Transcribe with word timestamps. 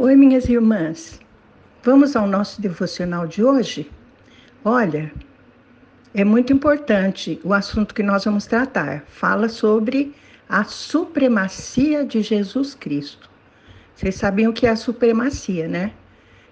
Oi, 0.00 0.14
minhas 0.14 0.48
irmãs. 0.48 1.20
Vamos 1.82 2.14
ao 2.14 2.24
nosso 2.24 2.62
devocional 2.62 3.26
de 3.26 3.42
hoje? 3.42 3.90
Olha, 4.64 5.12
é 6.14 6.22
muito 6.22 6.52
importante 6.52 7.40
o 7.42 7.52
assunto 7.52 7.92
que 7.92 8.04
nós 8.04 8.24
vamos 8.24 8.46
tratar. 8.46 9.02
Fala 9.08 9.48
sobre 9.48 10.14
a 10.48 10.62
supremacia 10.62 12.04
de 12.04 12.22
Jesus 12.22 12.76
Cristo. 12.76 13.28
Vocês 13.92 14.14
sabem 14.14 14.46
o 14.46 14.52
que 14.52 14.68
é 14.68 14.70
a 14.70 14.76
supremacia, 14.76 15.66
né? 15.66 15.92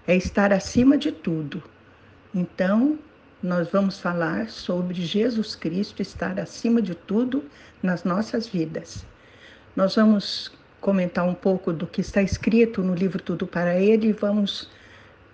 É 0.05 0.13
estar 0.13 0.51
acima 0.51 0.97
de 0.97 1.13
tudo. 1.13 1.63
Então, 2.35 2.99
nós 3.41 3.69
vamos 3.71 3.97
falar 3.97 4.49
sobre 4.49 4.95
Jesus 4.95 5.55
Cristo 5.55 6.01
estar 6.01 6.37
acima 6.37 6.81
de 6.81 6.95
tudo 6.95 7.45
nas 7.81 8.03
nossas 8.03 8.45
vidas. 8.45 9.05
Nós 9.73 9.95
vamos 9.95 10.51
comentar 10.87 11.27
um 11.27 11.33
pouco 11.33 11.73
do 11.73 11.85
que 11.85 11.99
está 11.99 12.21
escrito 12.21 12.81
no 12.81 12.95
livro 12.95 13.21
Tudo 13.21 13.45
para 13.45 13.77
Ele 13.77 14.07
e 14.07 14.13
vamos 14.13 14.69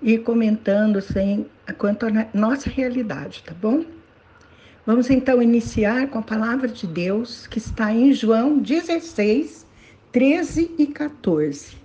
ir 0.01 0.23
comentando 0.23 0.97
assim, 0.97 1.45
quanto 1.77 2.07
à 2.07 2.09
nossa 2.33 2.71
realidade, 2.71 3.43
tá 3.45 3.53
bom? 3.53 3.85
Vamos 4.83 5.11
então 5.11 5.43
iniciar 5.43 6.07
com 6.07 6.17
a 6.17 6.23
palavra 6.23 6.67
de 6.67 6.87
Deus 6.87 7.45
que 7.45 7.59
está 7.59 7.93
em 7.93 8.11
João 8.13 8.57
16, 8.57 9.63
13 10.11 10.71
e 10.75 10.87
14. 10.87 11.77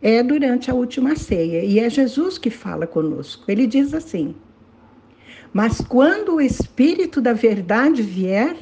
É 0.00 0.22
durante 0.22 0.70
a 0.70 0.74
última 0.74 1.14
ceia 1.14 1.62
e 1.62 1.78
é 1.78 1.90
Jesus 1.90 2.38
que 2.38 2.48
fala 2.48 2.86
conosco. 2.86 3.44
Ele 3.46 3.66
diz 3.66 3.92
assim: 3.92 4.34
Mas 5.52 5.78
quando 5.82 6.36
o 6.36 6.40
Espírito 6.40 7.20
da 7.20 7.34
Verdade 7.34 8.00
vier, 8.00 8.56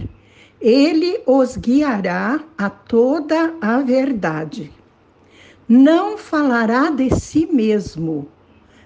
ele 0.62 1.20
os 1.26 1.56
guiará 1.56 2.40
a 2.56 2.70
toda 2.70 3.52
a 3.60 3.80
verdade. 3.80 4.72
Não 5.68 6.16
falará 6.16 6.90
de 6.90 7.10
si 7.10 7.46
mesmo, 7.46 8.28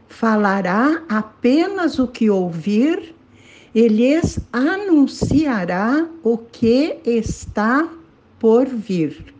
falará 0.08 1.02
apenas 1.06 1.98
o 1.98 2.08
que 2.08 2.30
ouvir, 2.30 3.14
e 3.74 3.88
lhes 3.88 4.38
anunciará 4.50 6.08
o 6.22 6.38
que 6.38 6.96
está 7.04 7.86
por 8.38 8.64
vir. 8.64 9.34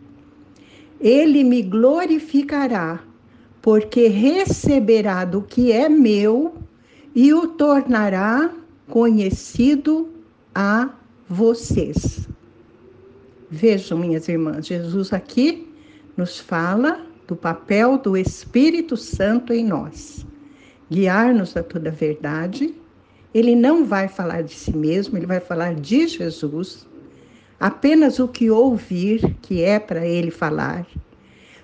Ele 1.01 1.43
me 1.43 1.63
glorificará, 1.63 2.99
porque 3.63 4.07
receberá 4.07 5.25
do 5.25 5.41
que 5.41 5.71
é 5.71 5.89
meu 5.89 6.53
e 7.15 7.33
o 7.33 7.47
tornará 7.47 8.51
conhecido 8.87 10.07
a 10.53 10.89
vocês. 11.29 12.27
Vejam, 13.49 13.97
minhas 13.97 14.27
irmãs, 14.27 14.67
Jesus 14.67 15.13
aqui 15.13 15.67
nos 16.15 16.39
fala 16.39 17.05
do 17.27 17.35
papel 17.35 17.97
do 17.97 18.15
Espírito 18.17 18.95
Santo 18.95 19.53
em 19.53 19.65
nós, 19.65 20.25
guiar-nos 20.89 21.55
a 21.55 21.63
toda 21.63 21.89
a 21.89 21.93
verdade. 21.93 22.73
Ele 23.33 23.55
não 23.55 23.85
vai 23.85 24.07
falar 24.07 24.41
de 24.41 24.53
si 24.53 24.75
mesmo, 24.75 25.17
ele 25.17 25.25
vai 25.25 25.39
falar 25.39 25.75
de 25.75 26.07
Jesus, 26.07 26.87
apenas 27.59 28.19
o 28.19 28.27
que 28.27 28.49
ouvir, 28.49 29.35
que 29.41 29.61
é 29.61 29.79
para 29.79 30.05
ele 30.05 30.31
falar. 30.31 30.87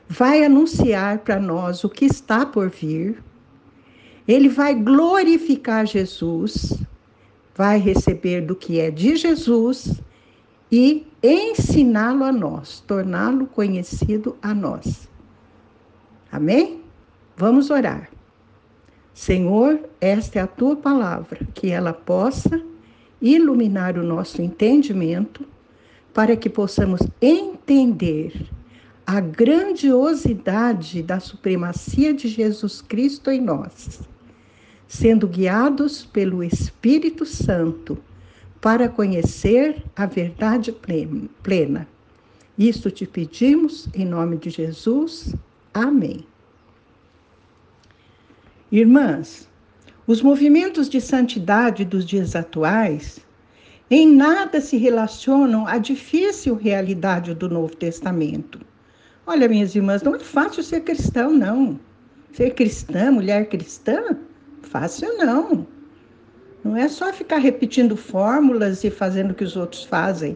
Vai 0.08 0.44
anunciar 0.44 1.20
para 1.20 1.40
nós 1.40 1.84
o 1.84 1.90
que 1.90 2.06
está 2.06 2.46
por 2.46 2.70
vir. 2.70 3.24
Ele 4.28 4.50
vai 4.50 4.76
glorificar 4.76 5.86
Jesus, 5.86 6.78
vai 7.56 7.78
receber 7.80 8.42
do 8.42 8.56
que 8.56 8.80
é 8.80 8.90
de 8.90 9.16
Jesus 9.16 10.02
e 10.72 11.06
ensiná-lo 11.22 12.24
a 12.24 12.32
nós, 12.32 12.80
torná-lo 12.82 13.46
conhecido 13.46 14.36
a 14.42 14.54
nós. 14.54 15.08
Amém? 16.32 16.82
Vamos 17.38 17.70
orar. 17.70 18.10
Senhor, 19.14 19.80
esta 20.02 20.40
é 20.40 20.42
a 20.42 20.48
tua 20.48 20.76
palavra, 20.76 21.40
que 21.54 21.70
ela 21.70 21.94
possa 21.94 22.64
iluminar 23.22 23.98
o 23.98 24.04
nosso 24.04 24.42
entendimento 24.42 25.48
para 26.14 26.36
que 26.36 26.50
possamos 26.50 27.02
entender 27.22 28.50
a 29.06 29.20
grandiosidade 29.20 31.04
da 31.04 31.20
supremacia 31.20 32.14
de 32.14 32.28
Jesus 32.28 32.82
Cristo 32.82 33.30
em 33.30 33.42
nós 33.42 34.02
sendo 34.94 35.28
guiados 35.28 36.06
pelo 36.06 36.44
Espírito 36.44 37.26
Santo 37.26 37.98
para 38.62 38.88
conhecer 38.88 39.84
a 39.96 40.06
verdade 40.06 40.72
plena. 41.42 41.88
Isto 42.56 42.92
te 42.92 43.08
pedimos 43.08 43.90
em 43.96 44.06
nome 44.06 44.38
de 44.38 44.52
Jesus. 44.52 45.34
Amém. 45.74 46.24
Irmãs, 48.72 49.50
os 50.06 50.22
movimentos 50.22 50.88
de 50.88 51.02
santidade 51.02 51.84
dos 51.84 52.06
dias 52.06 52.36
atuais 52.36 53.20
em 53.90 54.08
nada 54.08 54.62
se 54.62 54.78
relacionam 54.78 55.66
à 55.66 55.80
difícil 55.80 56.54
realidade 56.54 57.34
do 57.34 57.50
Novo 57.50 57.76
Testamento. 57.76 58.60
Olha, 59.26 59.50
minhas 59.50 59.74
irmãs, 59.74 60.04
não 60.04 60.14
é 60.14 60.20
fácil 60.20 60.62
ser 60.62 60.82
cristão, 60.82 61.34
não. 61.34 61.80
Ser 62.32 62.54
cristã, 62.54 63.12
mulher 63.12 63.50
cristã, 63.50 64.20
Fácil 64.74 65.20
não. 65.20 65.68
Não 66.64 66.76
é 66.76 66.88
só 66.88 67.14
ficar 67.14 67.38
repetindo 67.38 67.96
fórmulas 67.96 68.84
e 68.84 68.90
fazendo 68.90 69.30
o 69.30 69.36
que 69.36 69.44
os 69.44 69.56
outros 69.56 69.84
fazem. 69.84 70.36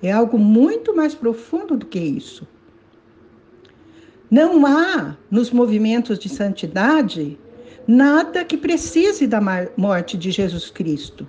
É 0.00 0.12
algo 0.12 0.38
muito 0.38 0.94
mais 0.94 1.16
profundo 1.16 1.76
do 1.76 1.86
que 1.86 1.98
isso. 1.98 2.46
Não 4.30 4.64
há 4.64 5.16
nos 5.28 5.50
movimentos 5.50 6.16
de 6.16 6.28
santidade 6.28 7.36
nada 7.84 8.44
que 8.44 8.56
precise 8.56 9.26
da 9.26 9.40
morte 9.76 10.16
de 10.16 10.30
Jesus 10.30 10.70
Cristo. 10.70 11.26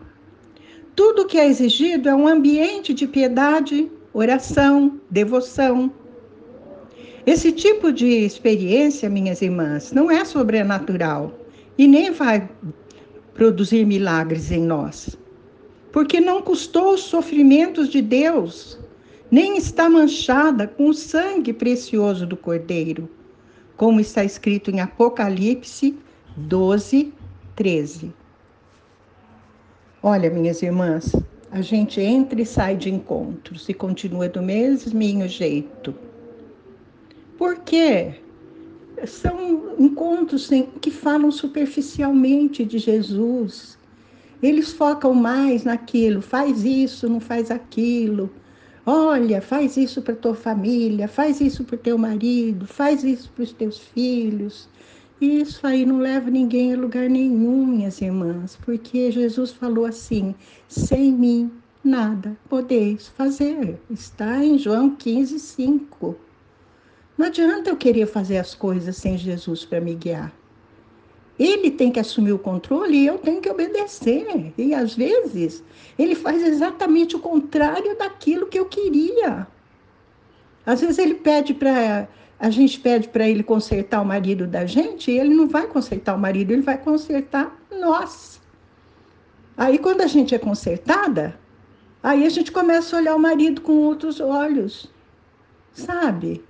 Tudo 0.96 1.26
que 1.26 1.40
é 1.40 1.48
exigido 1.48 2.08
é 2.08 2.14
um 2.14 2.28
ambiente 2.28 2.94
de 2.94 3.08
piedade, 3.08 3.92
oração, 4.14 5.02
devoção. 5.10 5.92
Esse 7.26 7.52
tipo 7.52 7.92
de 7.92 8.06
experiência, 8.06 9.10
minhas 9.10 9.42
irmãs, 9.42 9.92
não 9.92 10.12
é 10.12 10.24
sobrenatural 10.24 11.40
e 11.78 11.88
nem 11.88 12.12
vai 12.12 12.50
produzir 13.34 13.86
milagres 13.86 14.52
em 14.52 14.62
nós. 14.62 15.18
Porque 15.92 16.20
não 16.20 16.42
custou 16.42 16.94
os 16.94 17.02
sofrimentos 17.02 17.90
de 17.90 18.02
Deus, 18.02 18.80
nem 19.30 19.58
está 19.58 19.90
manchada 19.90 20.68
com 20.68 20.90
o 20.90 20.94
sangue 20.94 21.54
precioso 21.54 22.26
do 22.26 22.38
Cordeiro, 22.38 23.10
como 23.76 24.00
está 24.00 24.24
escrito 24.24 24.72
em 24.72 24.80
Apocalipse 24.80 25.96
12, 26.36 27.14
13. 27.56 28.14
Olha, 30.02 30.30
minhas 30.30 30.62
irmãs, 30.62 31.12
a 31.52 31.62
gente 31.62 32.02
entra 32.02 32.42
e 32.42 32.46
sai 32.46 32.76
de 32.76 32.90
encontros 32.90 33.70
e 33.70 33.74
continua 33.74 34.28
do 34.28 34.42
mesmo 34.42 35.28
jeito. 35.28 35.94
Por 37.38 37.60
quê? 37.60 38.23
São 39.06 39.76
encontros 39.80 40.50
que 40.82 40.92
falam 40.92 41.32
superficialmente 41.32 42.64
de 42.64 42.78
Jesus. 42.78 43.78
Eles 44.42 44.74
focam 44.74 45.14
mais 45.14 45.64
naquilo, 45.64 46.22
faz 46.22 46.66
isso, 46.66 47.08
não 47.08 47.20
faz 47.20 47.50
aquilo. 47.50 48.30
Olha, 48.86 49.42
faz 49.42 49.78
isso 49.78 50.02
para 50.02 50.14
tua 50.16 50.36
família, 50.36 51.08
faz 51.08 51.40
isso 51.40 51.64
para 51.64 51.78
teu 51.78 51.98
marido, 51.98 52.68
faz 52.68 53.04
isso 53.04 53.32
para 53.34 53.44
os 53.44 53.54
teus 53.54 53.80
filhos. 53.80 54.68
Isso 55.22 55.66
aí 55.66 55.86
não 55.86 56.00
leva 56.00 56.30
ninguém 56.30 56.74
a 56.74 56.78
lugar 56.78 57.10
nenhum, 57.10 57.66
minhas 57.66 58.02
irmãs, 58.02 58.58
porque 58.66 59.10
Jesus 59.10 59.52
falou 59.52 59.86
assim: 59.86 60.36
sem 60.68 61.14
mim 61.14 61.50
nada 61.82 62.36
podeis 62.50 63.08
fazer. 63.08 63.80
Está 63.90 64.44
em 64.44 64.58
João 64.58 64.90
15, 64.90 65.40
5. 65.40 66.18
Não 67.24 67.30
adianta 67.30 67.70
eu 67.70 67.78
querer 67.78 68.06
fazer 68.06 68.38
as 68.38 68.54
coisas 68.54 68.98
sem 68.98 69.18
Jesus 69.18 69.64
para 69.64 69.80
me 69.80 69.96
guiar. 69.96 70.30
Ele 71.40 71.72
tem 71.72 71.90
que 71.90 71.98
assumir 71.98 72.34
o 72.34 72.38
controle 72.38 72.98
e 72.98 73.08
eu 73.08 73.18
tenho 73.18 73.40
que 73.40 73.50
obedecer. 73.50 74.54
E 74.58 74.74
às 74.74 74.94
vezes 74.94 75.64
ele 75.98 76.16
faz 76.16 76.46
exatamente 76.46 77.16
o 77.16 77.20
contrário 77.20 77.98
daquilo 77.98 78.48
que 78.48 78.60
eu 78.60 78.66
queria. 78.66 79.48
Às 80.66 80.82
vezes 80.82 80.98
ele 80.98 81.14
pede 81.14 81.54
para 81.54 82.10
a 82.38 82.50
gente 82.50 82.78
pede 82.78 83.08
para 83.08 83.26
ele 83.26 83.42
consertar 83.42 84.02
o 84.02 84.06
marido 84.06 84.46
da 84.46 84.66
gente, 84.66 85.10
e 85.10 85.18
ele 85.18 85.34
não 85.34 85.48
vai 85.48 85.66
consertar 85.66 86.16
o 86.16 86.20
marido, 86.20 86.52
ele 86.52 86.62
vai 86.62 86.78
consertar 86.78 87.58
nós. 87.72 88.42
Aí 89.56 89.78
quando 89.78 90.02
a 90.02 90.08
gente 90.08 90.36
é 90.36 90.38
consertada, 90.38 91.40
aí 92.04 92.26
a 92.26 92.30
gente 92.30 92.52
começa 92.52 92.98
a 92.98 93.00
olhar 93.00 93.16
o 93.16 93.20
marido 93.20 93.62
com 93.62 93.78
outros 93.78 94.20
olhos. 94.20 94.92
Sabe? 95.72 96.44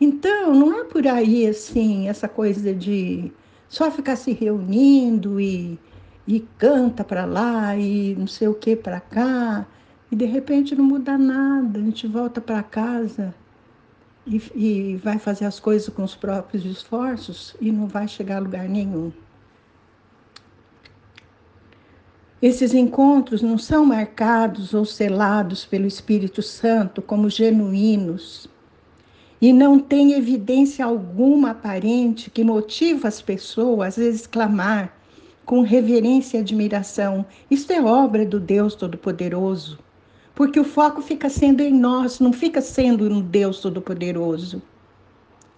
Então, 0.00 0.54
não 0.54 0.80
é 0.80 0.84
por 0.84 1.06
aí 1.06 1.46
assim, 1.46 2.08
essa 2.08 2.26
coisa 2.26 2.74
de 2.74 3.30
só 3.68 3.90
ficar 3.90 4.16
se 4.16 4.32
reunindo 4.32 5.38
e, 5.38 5.78
e 6.26 6.40
canta 6.58 7.04
para 7.04 7.26
lá 7.26 7.76
e 7.76 8.14
não 8.16 8.26
sei 8.26 8.48
o 8.48 8.54
que 8.54 8.74
para 8.74 8.98
cá, 8.98 9.66
e 10.10 10.16
de 10.16 10.24
repente 10.24 10.74
não 10.74 10.84
muda 10.84 11.18
nada, 11.18 11.78
a 11.78 11.82
gente 11.82 12.06
volta 12.06 12.40
para 12.40 12.62
casa 12.62 13.34
e, 14.26 14.42
e 14.54 14.96
vai 14.96 15.18
fazer 15.18 15.44
as 15.44 15.60
coisas 15.60 15.88
com 15.90 16.02
os 16.02 16.14
próprios 16.14 16.64
esforços 16.64 17.54
e 17.60 17.70
não 17.70 17.86
vai 17.86 18.08
chegar 18.08 18.36
a 18.36 18.40
lugar 18.40 18.68
nenhum. 18.68 19.12
Esses 22.40 22.72
encontros 22.72 23.42
não 23.42 23.58
são 23.58 23.84
marcados 23.84 24.72
ou 24.72 24.86
selados 24.86 25.66
pelo 25.66 25.86
Espírito 25.86 26.40
Santo 26.40 27.02
como 27.02 27.28
genuínos 27.28 28.48
e 29.40 29.52
não 29.52 29.78
tem 29.78 30.12
evidência 30.12 30.84
alguma 30.84 31.50
aparente 31.50 32.30
que 32.30 32.44
motiva 32.44 33.08
as 33.08 33.22
pessoas 33.22 33.88
às 33.88 33.96
vezes 33.96 34.26
clamar 34.26 34.92
com 35.44 35.62
reverência 35.62 36.36
e 36.36 36.40
admiração: 36.40 37.24
Isto 37.50 37.72
é 37.72 37.82
obra 37.82 38.24
do 38.26 38.38
Deus 38.38 38.74
Todo-Poderoso. 38.74 39.78
Porque 40.34 40.60
o 40.60 40.64
foco 40.64 41.02
fica 41.02 41.28
sendo 41.28 41.60
em 41.60 41.72
nós, 41.72 42.20
não 42.20 42.32
fica 42.32 42.60
sendo 42.60 43.10
no 43.10 43.20
Deus 43.20 43.60
Todo-Poderoso. 43.60 44.62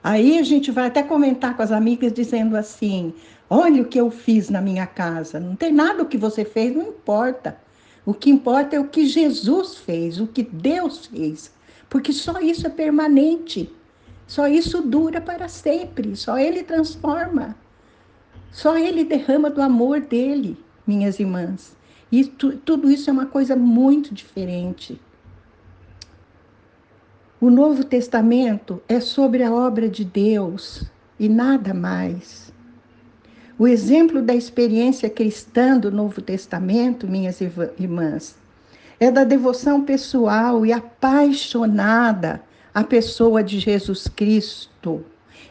Aí 0.02 0.38
a 0.38 0.42
gente 0.42 0.70
vai 0.70 0.86
até 0.86 1.02
comentar 1.02 1.56
com 1.56 1.62
as 1.62 1.70
amigas 1.70 2.12
dizendo 2.12 2.56
assim: 2.56 3.12
Olha 3.50 3.82
o 3.82 3.84
que 3.84 4.00
eu 4.00 4.10
fiz 4.10 4.48
na 4.48 4.60
minha 4.60 4.86
casa. 4.86 5.38
Não 5.38 5.54
tem 5.54 5.72
nada 5.72 6.02
o 6.02 6.06
que 6.06 6.16
você 6.16 6.44
fez, 6.44 6.74
não 6.74 6.88
importa. 6.88 7.58
O 8.04 8.14
que 8.14 8.30
importa 8.30 8.74
é 8.74 8.80
o 8.80 8.88
que 8.88 9.06
Jesus 9.06 9.76
fez, 9.76 10.18
o 10.18 10.26
que 10.26 10.42
Deus 10.42 11.06
fez. 11.06 11.52
Porque 11.92 12.10
só 12.10 12.40
isso 12.40 12.66
é 12.66 12.70
permanente. 12.70 13.70
Só 14.26 14.48
isso 14.48 14.80
dura 14.80 15.20
para 15.20 15.46
sempre. 15.46 16.16
Só 16.16 16.38
Ele 16.38 16.62
transforma. 16.62 17.54
Só 18.50 18.78
Ele 18.78 19.04
derrama 19.04 19.50
do 19.50 19.60
amor 19.60 20.00
dele, 20.00 20.56
minhas 20.86 21.20
irmãs. 21.20 21.76
E 22.10 22.24
tu, 22.24 22.56
tudo 22.56 22.90
isso 22.90 23.10
é 23.10 23.12
uma 23.12 23.26
coisa 23.26 23.54
muito 23.54 24.14
diferente. 24.14 24.98
O 27.38 27.50
Novo 27.50 27.84
Testamento 27.84 28.82
é 28.88 28.98
sobre 28.98 29.42
a 29.42 29.52
obra 29.52 29.86
de 29.86 30.02
Deus 30.02 30.90
e 31.20 31.28
nada 31.28 31.74
mais. 31.74 32.50
O 33.58 33.68
exemplo 33.68 34.22
da 34.22 34.34
experiência 34.34 35.10
cristã 35.10 35.76
do 35.76 35.90
Novo 35.90 36.22
Testamento, 36.22 37.06
minhas 37.06 37.38
irmãs, 37.42 38.40
é 39.02 39.10
da 39.10 39.24
devoção 39.24 39.82
pessoal 39.82 40.64
e 40.64 40.72
apaixonada 40.72 42.40
à 42.72 42.84
pessoa 42.84 43.42
de 43.42 43.58
Jesus 43.58 44.06
Cristo. 44.06 45.04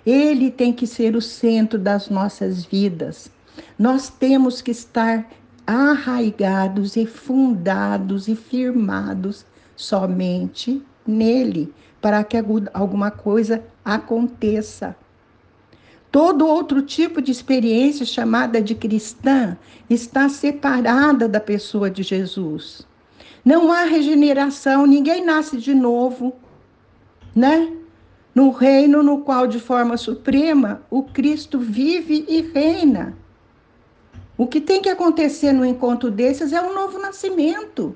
Ele 0.06 0.50
tem 0.50 0.72
que 0.72 0.88
ser 0.88 1.18
o 1.18 1.22
centro 1.22 1.78
das 1.78 2.10
nossas 2.10 2.64
vidas. 2.64 3.30
Nós 3.78 4.10
temos 4.10 4.62
que 4.62 4.72
estar 4.72 5.30
arraigados 5.68 6.96
e 6.96 7.06
fundados 7.06 8.30
e 8.30 8.38
firmados 8.38 9.46
somente 9.76 10.82
nele, 11.06 11.74
para 12.00 12.24
que 12.24 12.38
alguma 12.74 13.12
coisa 13.12 13.62
aconteça. 13.84 14.96
Todo 16.10 16.48
outro 16.48 16.82
tipo 16.84 17.22
de 17.22 17.34
experiência 17.34 18.06
chamada 18.06 18.62
de 18.62 18.76
cristã 18.76 19.58
está 19.90 20.30
separada 20.30 21.28
da 21.28 21.42
pessoa 21.42 21.92
de 21.92 22.02
Jesus. 22.02 22.90
Não 23.44 23.72
há 23.72 23.84
regeneração, 23.84 24.86
ninguém 24.86 25.26
nasce 25.26 25.58
de 25.58 25.74
novo, 25.74 26.36
né? 27.36 27.72
No 28.34 28.52
reino 28.52 29.02
no 29.02 29.22
qual, 29.22 29.48
de 29.48 29.60
forma 29.60 29.98
suprema, 29.98 30.84
o 30.90 31.04
Cristo 31.04 31.60
vive 31.60 32.26
e 32.30 32.42
reina. 32.42 33.18
O 34.38 34.48
que 34.48 34.62
tem 34.62 34.82
que 34.82 34.90
acontecer 34.90 35.52
no 35.52 35.66
encontro 35.66 36.10
desses 36.10 36.54
é 36.54 36.62
um 36.62 36.74
novo 36.74 36.98
nascimento. 36.98 37.96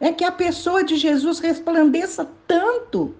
É 0.00 0.10
que 0.10 0.24
a 0.24 0.32
pessoa 0.32 0.82
de 0.82 0.96
Jesus 0.96 1.38
resplandeça 1.38 2.28
tanto 2.46 3.14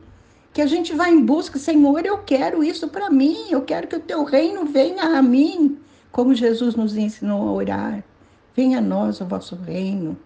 que 0.53 0.61
a 0.61 0.67
gente 0.67 0.93
vai 0.95 1.11
em 1.11 1.25
busca, 1.25 1.59
Senhor, 1.59 2.05
eu 2.05 2.19
quero 2.19 2.63
isso 2.63 2.89
para 2.89 3.09
mim, 3.09 3.47
eu 3.51 3.63
quero 3.63 3.87
que 3.87 3.97
o 3.97 4.01
teu 4.01 4.25
reino 4.25 4.67
venha 4.67 5.17
a 5.17 5.23
mim, 5.23 5.79
como 6.11 6.35
Jesus 6.35 6.75
nos 6.75 6.97
ensinou 6.97 7.49
a 7.49 7.53
orar. 7.53 8.05
Venha 8.55 8.79
a 8.79 8.83
nós 8.83 9.21
o 9.21 9.25
vosso 9.25 9.55
reino. 9.57 10.19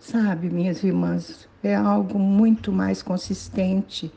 Sabe, 0.00 0.48
minhas 0.48 0.82
irmãs, 0.82 1.46
é 1.62 1.74
algo 1.74 2.18
muito 2.18 2.72
mais 2.72 3.02
consistente. 3.02 4.10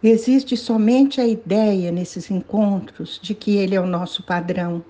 Existe 0.00 0.56
somente 0.56 1.20
a 1.20 1.26
ideia 1.26 1.90
nesses 1.90 2.30
encontros 2.30 3.18
de 3.20 3.34
que 3.34 3.56
Ele 3.56 3.74
é 3.74 3.80
o 3.80 3.86
nosso 3.86 4.22
padrão. 4.22 4.84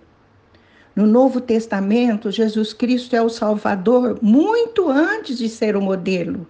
No 0.94 1.06
Novo 1.06 1.40
Testamento, 1.40 2.30
Jesus 2.30 2.74
Cristo 2.74 3.16
é 3.16 3.22
o 3.22 3.30
Salvador 3.30 4.18
muito 4.20 4.90
antes 4.90 5.38
de 5.38 5.48
ser 5.48 5.74
o 5.74 5.80
modelo. 5.80 6.46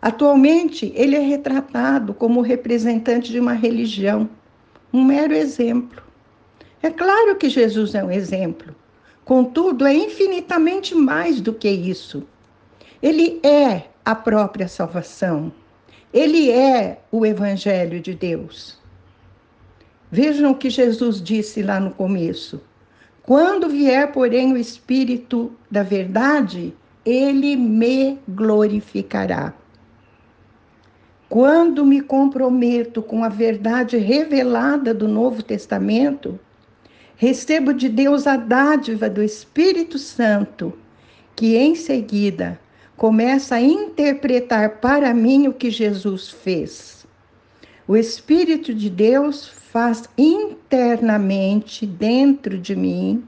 Atualmente, 0.00 0.92
ele 0.94 1.16
é 1.16 1.20
retratado 1.20 2.14
como 2.14 2.40
representante 2.40 3.30
de 3.30 3.38
uma 3.38 3.52
religião, 3.52 4.30
um 4.92 5.04
mero 5.04 5.34
exemplo. 5.34 6.02
É 6.82 6.90
claro 6.90 7.36
que 7.36 7.50
Jesus 7.50 7.94
é 7.94 8.02
um 8.02 8.10
exemplo, 8.10 8.74
contudo, 9.24 9.86
é 9.86 9.94
infinitamente 9.94 10.94
mais 10.94 11.40
do 11.40 11.52
que 11.52 11.68
isso. 11.68 12.22
Ele 13.02 13.40
é 13.42 13.88
a 14.04 14.14
própria 14.14 14.68
salvação, 14.68 15.52
ele 16.12 16.50
é 16.50 17.00
o 17.10 17.24
Evangelho 17.24 18.00
de 18.00 18.14
Deus. 18.14 18.78
Vejam 20.10 20.52
o 20.52 20.54
que 20.54 20.70
Jesus 20.70 21.20
disse 21.20 21.62
lá 21.62 21.80
no 21.80 21.90
começo. 21.90 22.60
Quando 23.22 23.68
vier, 23.68 24.12
porém, 24.12 24.52
o 24.52 24.56
Espírito 24.56 25.50
da 25.70 25.82
Verdade, 25.82 26.74
ele 27.04 27.56
me 27.56 28.18
glorificará. 28.28 29.52
Quando 31.28 31.84
me 31.84 32.00
comprometo 32.00 33.02
com 33.02 33.24
a 33.24 33.28
verdade 33.28 33.96
revelada 33.96 34.94
do 34.94 35.08
Novo 35.08 35.42
Testamento, 35.42 36.38
recebo 37.16 37.72
de 37.72 37.88
Deus 37.88 38.26
a 38.26 38.36
dádiva 38.36 39.08
do 39.08 39.22
Espírito 39.22 39.98
Santo, 39.98 40.72
que 41.36 41.56
em 41.56 41.74
seguida 41.74 42.60
começa 42.96 43.56
a 43.56 43.60
interpretar 43.60 44.78
para 44.80 45.12
mim 45.12 45.48
o 45.48 45.52
que 45.52 45.70
Jesus 45.70 46.30
fez. 46.30 47.06
O 47.86 47.96
Espírito 47.96 48.72
de 48.72 48.88
Deus 48.88 49.48
faz 49.48 50.08
internamente 50.16 51.84
dentro 51.86 52.56
de 52.56 52.74
mim 52.74 53.26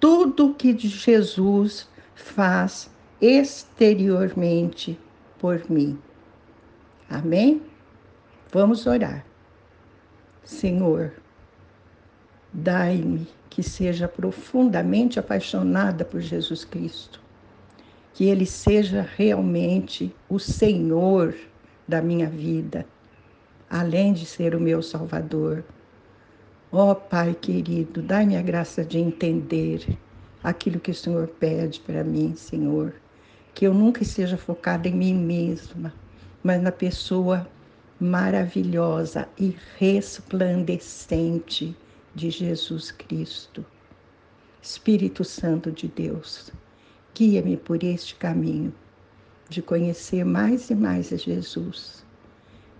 tudo 0.00 0.46
o 0.46 0.54
que 0.54 0.76
Jesus 0.78 1.88
faz 2.14 2.90
exteriormente 3.20 4.98
por 5.38 5.68
mim. 5.70 5.98
Amém? 7.10 7.62
Vamos 8.52 8.86
orar. 8.86 9.24
Senhor, 10.44 11.12
dai-me 12.52 13.26
que 13.50 13.62
seja 13.62 14.08
profundamente 14.08 15.18
apaixonada 15.18 16.04
por 16.04 16.20
Jesus 16.20 16.64
Cristo, 16.64 17.20
que 18.14 18.24
Ele 18.24 18.46
seja 18.46 19.06
realmente 19.16 20.14
o 20.28 20.38
Senhor 20.38 21.34
da 21.86 22.02
minha 22.02 22.28
vida, 22.28 22.86
além 23.68 24.12
de 24.12 24.26
ser 24.26 24.54
o 24.54 24.60
meu 24.60 24.82
Salvador. 24.82 25.64
Ó 26.70 26.90
oh, 26.90 26.94
Pai 26.94 27.34
querido, 27.34 28.02
dai-me 28.02 28.36
a 28.36 28.42
graça 28.42 28.84
de 28.84 28.98
entender 28.98 29.98
aquilo 30.42 30.80
que 30.80 30.90
o 30.90 30.94
Senhor 30.94 31.28
pede 31.28 31.80
para 31.80 32.04
mim, 32.04 32.34
Senhor, 32.36 32.92
que 33.54 33.66
eu 33.66 33.72
nunca 33.72 34.02
esteja 34.02 34.36
focada 34.36 34.88
em 34.88 34.94
mim 34.94 35.14
mesma 35.14 35.92
mas 36.42 36.60
na 36.62 36.72
pessoa 36.72 37.46
maravilhosa 38.00 39.28
e 39.38 39.54
resplandecente 39.76 41.76
de 42.18 42.30
Jesus 42.30 42.90
Cristo. 42.90 43.64
Espírito 44.60 45.22
Santo 45.22 45.70
de 45.70 45.86
Deus, 45.86 46.50
guia-me 47.14 47.56
por 47.56 47.82
este 47.84 48.16
caminho 48.16 48.74
de 49.48 49.62
conhecer 49.62 50.24
mais 50.24 50.68
e 50.68 50.74
mais 50.74 51.12
a 51.12 51.16
Jesus 51.16 52.04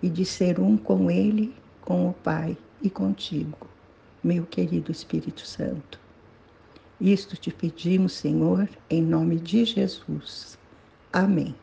e 0.03 0.09
de 0.09 0.25
ser 0.25 0.59
um 0.59 0.75
com 0.75 1.09
Ele, 1.09 1.55
com 1.81 2.09
o 2.09 2.13
Pai 2.13 2.57
e 2.81 2.89
contigo, 2.89 3.65
meu 4.21 4.45
querido 4.45 4.91
Espírito 4.91 5.47
Santo. 5.47 5.99
Isto 6.99 7.37
te 7.37 7.49
pedimos, 7.49 8.11
Senhor, 8.11 8.67
em 8.89 9.01
nome 9.01 9.37
de 9.37 9.63
Jesus. 9.63 10.59
Amém. 11.13 11.55